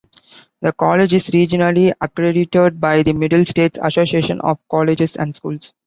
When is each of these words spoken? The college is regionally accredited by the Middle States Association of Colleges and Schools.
The 0.63 0.71
college 0.73 1.13
is 1.13 1.29
regionally 1.29 1.93
accredited 2.01 2.81
by 2.81 3.03
the 3.03 3.13
Middle 3.13 3.45
States 3.45 3.77
Association 3.79 4.41
of 4.41 4.57
Colleges 4.67 5.15
and 5.15 5.35
Schools. 5.35 5.75